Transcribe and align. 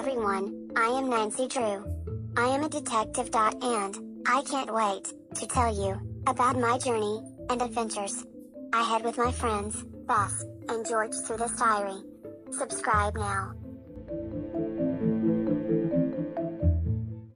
everyone, 0.00 0.70
I 0.76 0.86
am 0.86 1.10
Nancy 1.10 1.46
Drew. 1.46 1.84
I 2.34 2.46
am 2.46 2.64
a 2.64 2.70
detective. 2.70 3.28
And 3.34 4.22
I 4.26 4.42
can't 4.50 4.72
wait 4.72 5.12
to 5.34 5.46
tell 5.46 5.70
you 5.70 6.00
about 6.26 6.58
my 6.58 6.78
journey 6.78 7.20
and 7.50 7.60
adventures. 7.60 8.24
I 8.72 8.82
had 8.82 9.04
with 9.04 9.18
my 9.18 9.30
friends, 9.30 9.84
Bess 10.08 10.42
and 10.70 10.88
George 10.88 11.12
through 11.26 11.36
this 11.36 11.54
diary. 11.58 12.00
Subscribe 12.50 13.14
now. 13.14 13.52